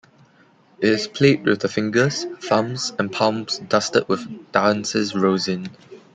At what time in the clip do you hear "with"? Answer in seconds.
1.43-1.59, 4.09-4.51